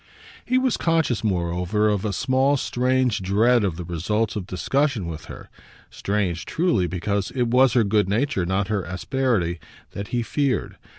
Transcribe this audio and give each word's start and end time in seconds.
He 0.43 0.57
was 0.57 0.77
conscious 0.77 1.23
moreover 1.23 1.87
of 1.87 2.03
a 2.03 2.11
small 2.11 2.57
strange 2.57 3.21
dread 3.21 3.63
of 3.63 3.75
the 3.75 3.83
results 3.83 4.35
of 4.35 4.47
discussion 4.47 5.05
with 5.05 5.25
her 5.25 5.47
strange, 5.91 6.43
truly, 6.47 6.87
because 6.87 7.29
it 7.35 7.49
was 7.49 7.73
her 7.73 7.83
good 7.83 8.09
nature, 8.09 8.43
not 8.47 8.67
her 8.67 8.81
asperity, 8.81 9.59
that 9.91 10.07
he 10.07 10.23
feared. 10.23 10.77